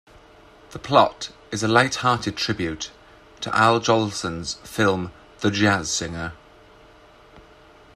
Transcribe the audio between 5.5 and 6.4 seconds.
Jazz Singer".